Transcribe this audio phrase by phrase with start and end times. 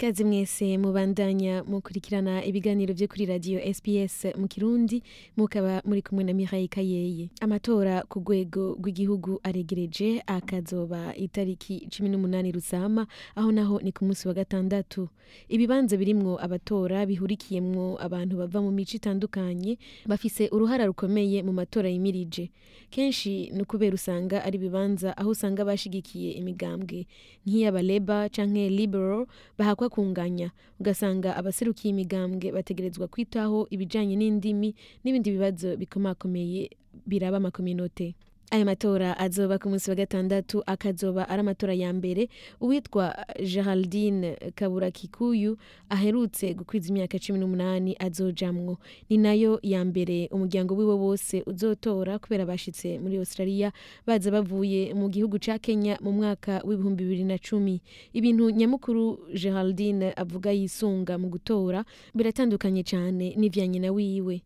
[0.00, 5.02] Kazi mwese mubandanya mukurikirana ibiganiro vyo kuri radio SPS mu Kirundi
[5.36, 7.30] mukaba muri kumwe na Mireille Kayeye.
[7.40, 14.34] Amatora ku rwego rw'igihugu aregereje akazoba itariki 18 Rusama aho naho ni ku munsi wa
[14.34, 15.08] gatandatu.
[15.48, 22.50] Ibibanza birimwo abatora bihurikiyemwo abantu bava mu mico itandukanye bafise uruhara rukomeye mu matora yimirije.
[22.92, 27.06] Kenshi ni ukubera usanga ari ibibanza aho usanga bashigikiye imigambwe
[27.48, 29.26] nk'iyaba Labour canke Liberal
[29.58, 30.50] bahakwa kunganya.
[30.80, 36.70] Ugasanga abaserukiye imigambwe bategerezwa kwitaho ibijanye n'indimi n'ibindi bibazo bikomakomeye
[37.06, 38.14] biraba amakominote.
[38.50, 42.28] Aya matora azoba ku munsi wa gatandatu akazoba ari amatora ya mbere
[42.60, 45.56] uwitwa geraldine kabura kikuyu
[45.90, 48.78] aherutse gukwiza imyaka cumi n'umunani azojamwo.
[49.10, 53.72] Ni na yo ya mbere umuryango wiwe wose uzotora kubera bashitse muri australia
[54.06, 57.82] baza bavuye mu gihugu ca kenya mu mwaka w'ibihumbi bibiri na cumi.
[58.12, 64.42] Ibintu nyamukuru geraldine avuga yisunga mu gutora biratandukanye cane n'ivya nyina wiwe.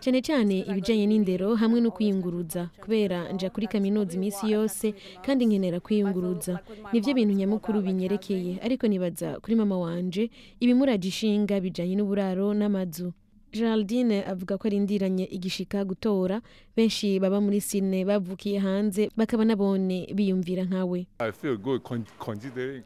[0.00, 4.94] Cyane cyane ibijanye n'indero hamwe no kwiyunguruza kubera nja kuri kaminuza iminsi yose
[5.24, 6.60] kandi nkenera kwiyunguruza.
[6.92, 13.12] Nivyo bintu nyamukuru binyerekeye ariko nibaza kuri mama wanje ibimuraje ishinga bijanye n'uburaro n'amazu.
[13.52, 16.40] Geraldine avuga ko arindiranye igishika gutora.
[16.76, 21.06] Benshi baba muri sine bavukiye hanze bakaba nabone biyumvira nkawe.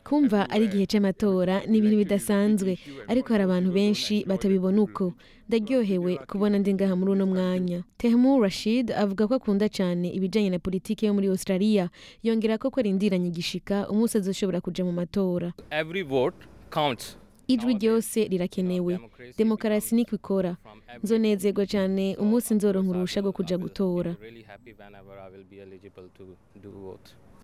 [0.04, 5.12] Kumva ari igihe c'amatora ni ibintu bidasanzwe ariko hari abantu benshi batabibona uko.
[5.48, 7.82] Ndaryohewe kubona ndi ngaha muri uno mwanya.
[7.98, 11.90] Tehmu rashid avuga ko akunda cane ibijanye na politiki yo muri australia.
[12.22, 15.52] Yongera ko ko arindiranye igishika umunsi azoshobora kuja mu matora.
[15.70, 16.36] Every vote
[16.70, 17.16] counts.
[17.46, 18.98] Ijwi ryose rirakenewe.
[19.38, 20.56] Demokarasi niko ikora
[21.02, 24.16] nzonezerwa cane umunsi nzoronka uruhusha rwo kuja gutora.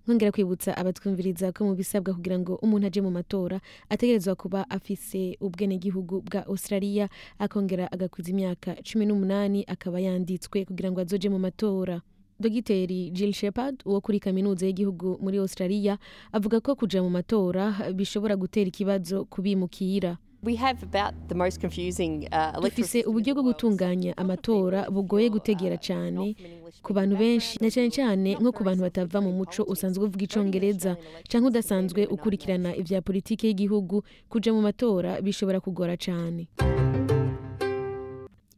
[0.08, 3.60] Nkongera kwibutsa abatwumviriza ko mu bisabwa kugira ngo umuntu aje mu matora
[3.92, 11.00] ategerezwa kuba afise ubwenegihugu bwa australia akongera agakwiza imyaka cumi n'umunani akaba yanditswe kugira ngo
[11.04, 12.00] azoje mu matora.
[12.40, 15.98] Dogiteri jill shepard wo kuri kaminuza y'igihugu muri australia
[16.32, 20.16] avuga ko kuja mu matora bishobora gutera ikibazo kubimukira
[22.32, 26.36] uh, dufise uburyo bwo gutunganya amatora bugoye gutegera cane
[26.82, 30.94] ku bantu benshi na cane cane nko ku bantu batava mu muco usanzwe uvuga icongereza
[31.28, 36.46] canke udasanzwe ukurikirana ivya politiki y'igihugu kuja mu matora bishobora kugora cane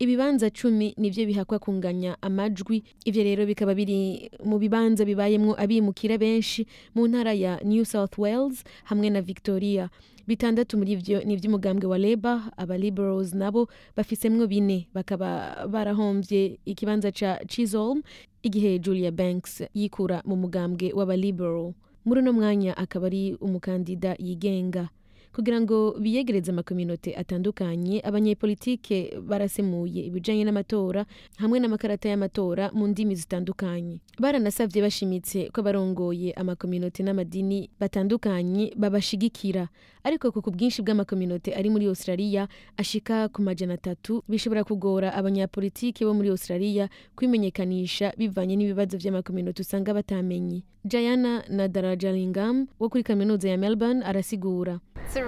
[0.05, 2.83] ibibanza cumi nivyo bihakwa kunganya amajwi.
[3.05, 8.65] Ivyo rero bikaba biri mu bibanza bibayemwo abimukira benshi mu ntara ya new south wales
[8.89, 9.91] hamwe na victoria.
[10.27, 14.89] Bitandatu muri vyo ni ivy'umugambwe wa Labour aba Liberals nabo bafisemwo bine.
[14.95, 18.03] Bakaba barahomvye ikibanza ca Chisholm
[18.43, 21.75] igihe Julia Banks yikura mu mugambwe w'aba Liberal.
[22.05, 24.89] Muri uno mwanya akaba ari umukandida yigenga.
[25.35, 28.01] Kugira ngo biyegereze amakominote atandukanye.
[28.05, 31.07] Abanyepolitike barasemuye ibijanye n'amatora
[31.39, 34.01] hamwe n'amakarata y'amatora mu ndimi zitandukanye.
[34.19, 39.69] Baranasavye bashimitse ko abarongoye amakominote n'amadini batandukanye babashigikira.
[40.05, 46.15] Ariko ku bwinshi bw'amakominote ari muri australia ashika ku majana atatu bishobora kugora abanyapolitike bo
[46.17, 50.65] muri australia kwimenyekanisha bivanye n'ibibazo vy'amakominote usanga batamenye.
[50.85, 54.81] Jayana na darajalingam wo kuri kaminuza ya melbourne arasigura.
[55.05, 55.20] It's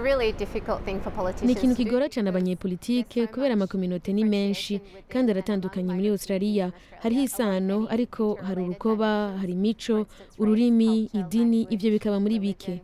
[1.43, 6.73] ni ikintu kigora cyane abanyepolitike kubera amakominote ni menshi kandi aratandukanye and muri australia.
[7.03, 10.07] hariho isano ariko hari urukoba hari imico
[10.39, 12.83] ururimi idini ivyo bikaba muri bike.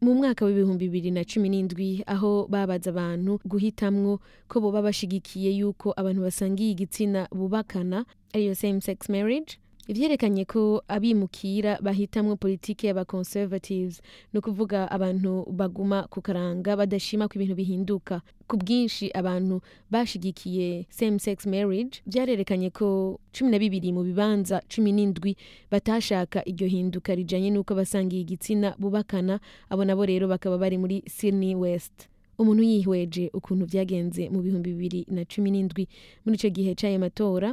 [0.00, 5.92] mu mwaka w'ibihumbi bibiri na cumi n'indwi aho babaza abantu guhitamwo ko boba bashigikiye yuko
[5.96, 8.04] abantu basangiye igitsina bubakana
[8.34, 9.58] ariyo same sex marriage.
[9.90, 13.98] Ivyerekanye ko abimukira bahitamwo politiki y'abaconservatives
[14.32, 18.22] ni ukuvuga abantu baguma ku karanga badashima ko ibintu bihinduka.
[18.46, 24.92] Ku bwinshi abantu bashigikiye same sex marriage vyarerekanye ko cumi na bibiri mu bibanza cumi
[24.94, 25.34] n'indwi
[25.70, 29.40] batashaka iryo hinduka rijanye n'uko abasangiye igitsina bubakana
[29.70, 32.06] abo nabo rero bakaba bari muri sydney west.
[32.38, 35.84] Umuntu yihweje ukuntu vyagenze mu bihumbi bibiri na cumi n'indwi.
[36.24, 37.52] Muri ico gihe c'ayo matora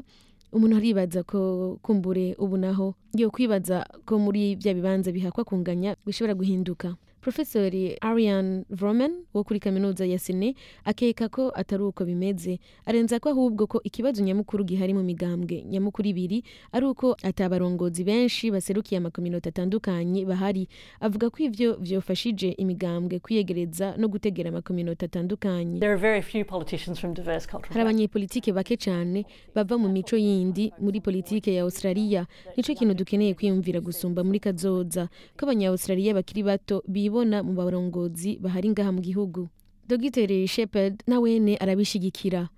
[0.51, 2.95] umuntu aribaza ko kumbure ubu naho.
[3.13, 6.95] Yo kwibaza ko muri vya bibanza bihakwa kunganya bishobora guhinduka.
[7.31, 12.59] Profesori arian vroman wo kuri kaminuza ya sine akeka ko atari uko bimeze.
[12.85, 15.59] Arenza ko ahubwo ko ikibazo nyamukuru gihari mu migambwe.
[15.67, 20.67] Nyamukuru ibiri ari uko atabarongozi benshi baserukiye amakominota atandukanye bahari.
[21.03, 26.95] Avuga ko ivyo vyofashije imigambwe kwiyegereza no gutegera amakominota atandukanye There are very few politicians
[26.99, 29.25] from diverse cultural hari abanyepolitike bake cyane
[29.55, 32.23] bava mu mico yindi muri politike ya australia.
[32.57, 38.37] Nico kintu dukeneye kwiyumvira gusumba muri kazoza ko abanya-australia bakiri bato bibona ahabona mu barongozi
[38.37, 39.49] bahari ngaha mu gihugu.
[39.89, 42.49] Dogiteri shepard nawene arabishigikira.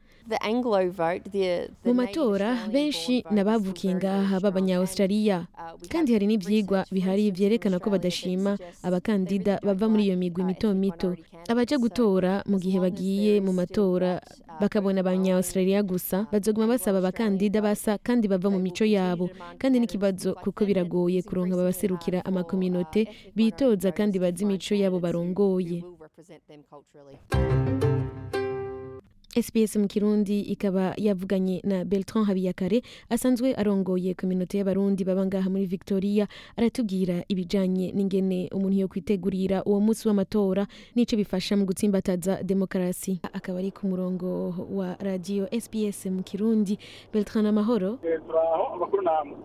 [1.85, 5.45] Mu matora benshi ni abavukiye ngaha and,
[5.81, 11.15] uh, kandi hari for bihari in ko badashima abakandida bava muri iyo migwi mito mito.
[11.47, 11.79] candidates.
[11.81, 16.27] gutora mu gihe bagiye mu matora uh, bakabona abanya-australia gusa.
[16.31, 19.29] Bazoguma basaba abakandida basa kandi bava mu mico yabo.
[19.57, 25.83] kandi n'ikibazo kuko biragoye kuronka ababaserukira amakominote uh, ethnic bitoza kandi bazi imico yabo barongoye.
[29.35, 35.65] SPS mu Kirundi ikaba yavuganye na Bertrand Habiyakare asanzwe arongoye kominote y'abarundi baba ngaha muri
[35.69, 36.27] Victoria
[36.57, 40.65] aratubwira ibijanye n'ingene umuntu yo kwitegurira uwo munsi w'amatora
[40.95, 43.21] n'ico bifasha mu gutsimbataza demokarasi.
[43.33, 46.79] Akaba ari ku murongo wa radio SPS mu Kirundi.
[47.13, 47.99] Bertrand Amahoro.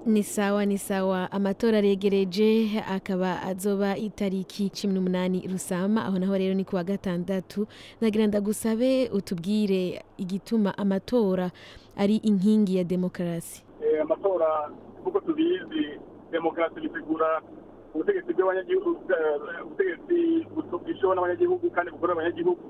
[0.07, 1.29] Ni sawa ni sawa.
[1.33, 7.67] Amatora aregereje akaba azoba itariki cumi n'umunani rusama aho naho rero ni kuwa gatandatu.
[8.01, 9.74] Nagira ndagusabe utubwire
[10.17, 11.51] igituma amatora
[11.97, 13.63] ari inkingi ya demokarasi.
[13.85, 15.85] Eh, amatora nk'uko tubizi
[16.33, 17.41] demokarasi bisigura
[17.95, 20.17] ubutegetsi bw'abanyagihugu eh, ubutegetsi
[20.83, 22.63] bwishowe n'abanyagihugu kandi bukorera abanyagihugu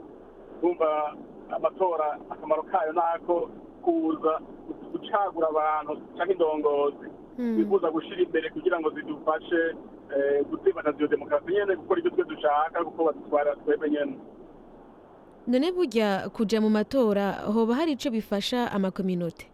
[0.61, 1.17] bumva
[1.57, 3.51] amatora akamaro kayo nako
[3.85, 4.41] kuza
[4.93, 7.07] gucagura abantu cyangwa indongozi.
[7.57, 9.61] Bifuza gushyira imbere kugira ngo zidufashe
[10.17, 11.53] eh, gutsimbataza iyo demokarasi.
[11.53, 14.17] Nyene gukora ibyo twe dushaka kuko badutwara twebwe nyene.
[15.47, 19.47] None burya kuja mu matora hoba hari ico bifasha amakominote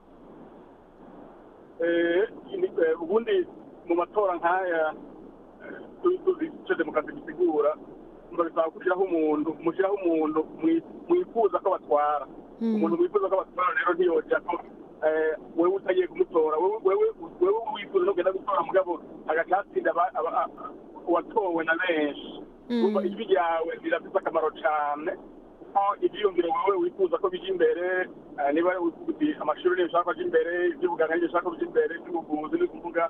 [1.80, 3.32] Eh, eh, ubundi
[3.88, 4.92] mu matora nk'aya
[5.64, 7.72] eh, tu- tuzi icyo demokarasi gisigura
[8.30, 12.26] bisaba gushyiraho umuntu mushyiraho umuntu mwi- mwifuza ko batwara
[12.60, 14.54] umuntu mwifuza ko batwara rero ntiyojya ko
[15.56, 17.06] wewe utagiye kumutora wewe
[17.74, 20.50] wifuza no kugenda gutora mugabo agacatsinda aba- aba- a-
[21.08, 22.44] uwatowe na benshi.
[22.70, 25.12] Urumva ijwi ryawe rirafite akamaro cyane
[26.00, 27.86] ibyiyumviro wowe wifuza ko bijya imbere
[28.40, 31.92] eh, niba uti amashuri niyo ushaka ko ajya imbere iby'ubuganga niyo ushaka ko bijya imbere
[32.00, 33.02] iby'ubuvuzi ni ukuvuga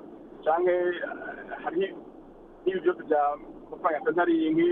[0.43, 0.73] cyangwa
[1.63, 1.95] hari
[2.65, 3.21] n'ibi byose bya
[3.71, 4.71] mafaranga ya sentaringi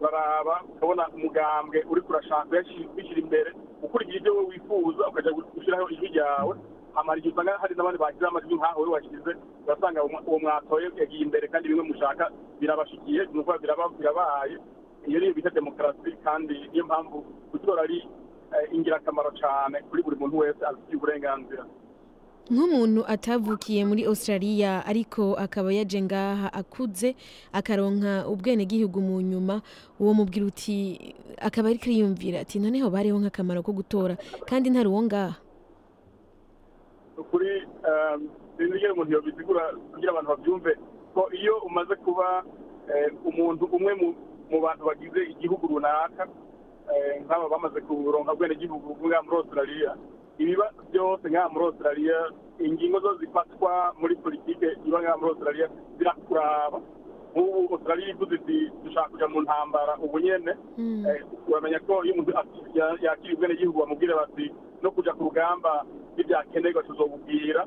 [0.00, 3.50] uraraba ukabona umugambwe uri kurashaka kuyashyira imbere
[3.82, 6.54] ukurikira ibyo wowe wifuza ukajya gushyiraho ijwi ryawe
[6.94, 9.32] hamara igihe usanga hari n'abandi bashyizeho amajwi nk'aho wowe washyize
[9.66, 12.30] urasanga uwo mwatoye yagiye imbere kandi bimwe mushaka
[12.60, 14.56] birabashikiye ni ukuvuga biraba- birabaye
[15.08, 17.98] iyo niyo bita demokarasi kandi niyo mpamvu gutora ari
[18.54, 21.64] eh, ingirakamaro cyane kuri buri muntu wese afitiye uburenganzira.
[22.48, 27.12] Nk'umuntu atavukiye muri australia ariko akaba yaje ngaha akuze
[27.52, 29.60] akaronka ubwenegihugu mu nyuma
[30.00, 30.96] uwo mubwira uti
[31.36, 34.16] akaba ariko ariyumvira ati noneho bariho nk'akamaro ko gutora
[34.48, 35.36] kandi ntari uwo ngaha.
[37.20, 37.68] Ukuri
[38.56, 39.62] sinzi iyo umuntu yobisigura
[39.92, 40.72] kugira abantu babyumve
[41.14, 42.44] ko iyo umaze kuba
[42.88, 43.92] eh, umuntu umwe
[44.50, 46.24] mu bantu bagize igihugu runaka
[46.94, 49.90] eh, nk'aba bamaze kuronka bwenegihugu ngaha muri australia.
[50.38, 52.16] Ibiba byose ngaha muri australia
[52.58, 55.66] ingingo zo zifatwa muri politike iba ngaha muri australia
[55.98, 56.78] zirakuraba.
[57.34, 60.52] Nk'ubu australia ivuze iti dushaka kujya mu ntambara ubu nyene.
[61.08, 62.32] Eh, uramenya ko iyo umuntu
[63.04, 64.46] yakira ubwenegihugu bamubwire bati
[64.82, 65.84] no kuja ku rugamba
[66.16, 67.66] n'ibyakenerwa tuzobubwira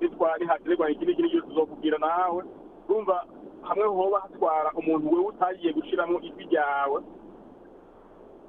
[0.00, 2.42] nitwa nihakenerwa iki n'iki n'iki tuzokubwira nawe.
[2.88, 3.16] Urumva
[3.62, 6.98] hamwe hoba hatwara umuntu wewe utagiye gushiramo ijwi ryawe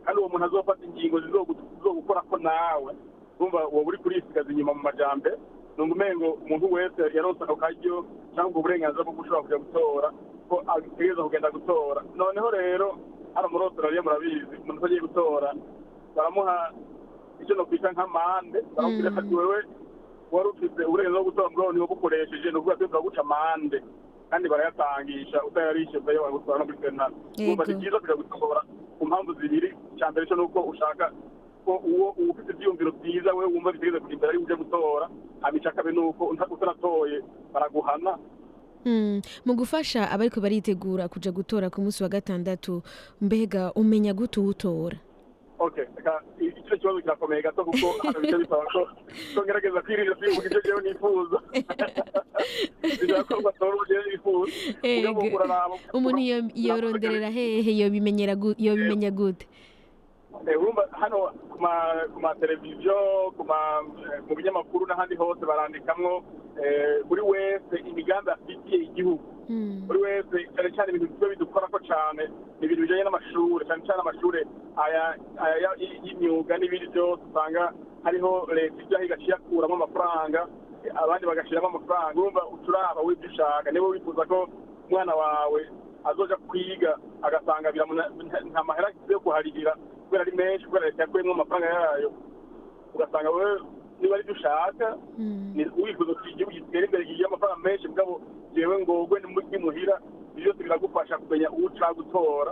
[0.05, 2.91] kandi uwo muntu azofata ingingo zizogu- zizogukora ko nawe.
[3.39, 5.35] Urumva wowe uri kurisigaza inyuma mu majambere
[5.77, 8.05] numva umengo umuntu wese yaronse ako karyo
[8.35, 10.07] cyangwa ubwo burenganzira bwo gushobora kujya gutora
[10.49, 12.01] ko ategereza kugenda gutora.
[12.15, 12.87] Noneho rero
[13.33, 15.49] hano muri australia murabizi umuntu utagiye gutora
[16.15, 16.55] baramuha
[17.41, 19.59] icyo nokwita nk'amande baramubwira ati wewe
[20.31, 23.77] wari ufite uburenganzira bwo gutora mugabo niwo bukoresheje ni ukuvuga twe guca amande
[24.33, 28.61] kandi barayatangisha utayarishyuza iyo gutwara no muri sentare urumva ni byiza kujya gutora
[28.97, 31.05] ku mpamvu zibiri icya mbere cyo ni uko ushaka
[31.65, 35.05] ko uwo ufite ibyiyumviro byiza we wumva bitegeze kujya imbere ari ujya gutora
[35.41, 37.17] hanyuma icya kabiri ni uko uta- utanatoye
[37.53, 38.17] baraguhana.
[38.85, 42.81] Mm, mu gufasha abariko baritegura kujya gutora ku munsi wa gatandatu
[43.21, 44.97] mbega umenya gute uwutora
[46.75, 48.81] icyo kibazo kirakomeye gato kuko hano bice bisaba ko
[49.35, 51.37] ko ngerageza kwirinda kwivuga ibyo jewe nifuza
[52.81, 54.53] bisaba ko batora uburyo nifuza
[55.93, 56.19] umuntu
[56.55, 59.45] yoronderera hehe yobimenyera yobimenya gute
[60.59, 61.17] urumva hano
[61.51, 62.03] ku ma-
[64.03, 66.23] eh, mu binyamakuru n'ahandi hose barandikamwo
[67.07, 69.23] buri wese imigambi afitiye igihugu
[69.87, 72.23] buri wese cyane cyane ibintu bidukora ko cyane
[72.61, 74.39] ibintu bijyanye n'amashuri cyane cyane amashuri
[76.03, 80.47] y'imyuga n'ibindi byose usanga hariho leta ijyaho igaciye akuramo amafaranga
[81.03, 82.19] abandi bagashyiramo amafaranga.
[82.19, 84.49] Urumva uturaba w'ibyo ushaka niba wifuza ko
[84.89, 85.61] umwana wawe
[86.03, 89.73] azoja kwiga agasanga nta- mahera yo kuharihira
[90.05, 92.11] kubera ari menshi kubera leta yakuyemo amafaranga yayo.
[92.93, 93.61] Ugasanga wewe
[94.01, 94.97] niba ari byo ushaka
[95.55, 98.21] ni wifuza ko igihugu gitera imbere kigira amafaranga menshi mugabo
[98.53, 99.19] jewe ngogwe
[99.51, 99.95] nimuhira
[100.35, 102.51] ibyo byose biragufasha kumenya uwo ushaka gutora.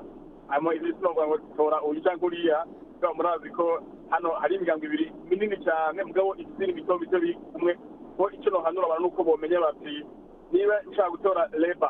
[0.52, 2.60] Hanyuma izi sinovuga ngo tora uyu cyangwa uriya
[2.96, 3.66] mugabo murazi ko
[4.14, 7.74] hano hari imiryango ibiri minini cyane mugabo izindi mito mito biri kumwe
[8.18, 10.06] ko icyo nohanura abantu nuko bomenya bati
[10.52, 11.90] niba nshaka gutora leba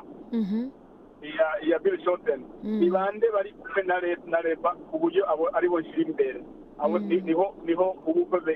[1.22, 5.68] iya iya Bill Shorten ni bande bari kumwe na na leba ku buryo abo ari
[5.70, 6.40] bo nshyira imbere
[6.80, 8.54] abo ni- ni ho ni ho uba ukoze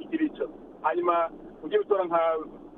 [0.00, 0.46] igira icyo
[0.82, 1.30] hanyuma
[1.62, 2.20] ugiye gutora nka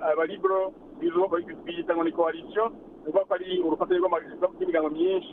[0.00, 1.28] abalibro bizo
[1.64, 2.72] biyita ngo ni coalition
[3.06, 5.32] uvuga ko ari urufatanye rw'imiryango myinshi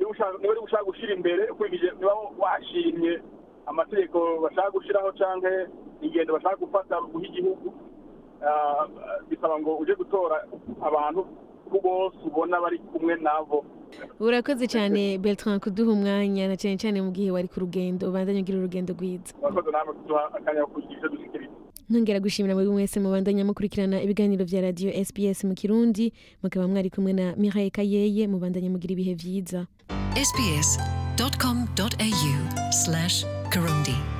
[0.00, 3.12] niba uri gushaka gushyira imbere ukurikije niba washimye
[3.66, 5.50] amategeko bashaka gushyiraho cyangwa
[6.02, 7.72] ingendo bashaka gufata guha igihugu.
[8.46, 8.86] Ah,
[9.30, 10.36] bisaba ngo uje gutora
[10.82, 11.24] abantu
[11.82, 13.64] bose ubona bari kumwe nabo.
[14.20, 18.58] Urakoze cyane Bertrand kuduha umwanya na cyane cyane mu gihe wari ku rugendo ubandanye ugira
[18.58, 19.32] urugendo rwiza.
[19.40, 24.60] Murakoze namwe kuduha akanya ko kugira icyo dushyikiriza gushimira muri mwese mubandanya mukurikirana ibiganiro bya
[24.60, 26.12] radiyo SBS mu kirundi
[26.42, 29.66] mukaba mwari kumwe na Mireille Kayeye mubandanye mugira ibihe byiza
[30.16, 31.22] sbs.com.au
[32.72, 34.15] slash Kirundi